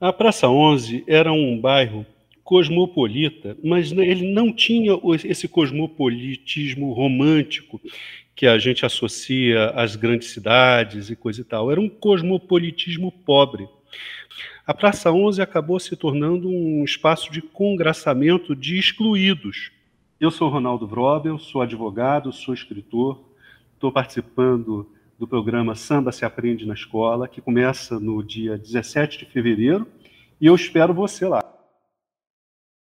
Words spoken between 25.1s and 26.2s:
do programa Samba